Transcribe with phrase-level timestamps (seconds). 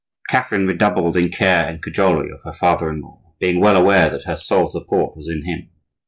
[0.29, 4.25] Catherine redoubled in care and cajolery of her father in law, being well aware that
[4.25, 5.69] her sole support was in him.